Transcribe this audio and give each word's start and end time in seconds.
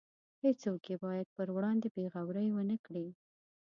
هیڅوک 0.43 0.81
یې 0.91 0.95
باید 1.05 1.27
پر 1.35 1.47
وړاندې 1.55 1.87
بې 1.95 2.05
غورۍ 2.13 2.47
ونکړي. 2.53 3.07